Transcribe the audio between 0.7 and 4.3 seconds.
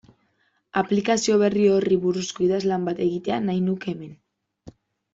Aplikazio berri horri buruzko idazlan bat egitea nahi nuke hemen.